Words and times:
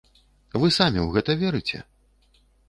Вы 0.63 0.69
самі 0.77 0.99
ў 1.03 1.07
гэта 1.17 1.31
верыце? 1.43 1.83